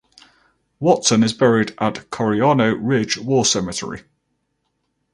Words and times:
Watson 0.79 1.21
is 1.21 1.31
buried 1.31 1.75
at 1.77 2.09
Coriano 2.09 2.75
Ridge 2.81 3.19
War 3.19 3.45
Cemetery. 3.45 4.01